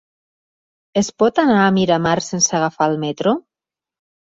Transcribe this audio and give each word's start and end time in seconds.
Es 1.01 1.09
pot 1.23 1.41
anar 1.43 1.59
a 1.67 1.75
Miramar 1.77 2.15
sense 2.31 2.59
agafar 2.63 2.91
el 2.95 3.01
metro? 3.07 3.37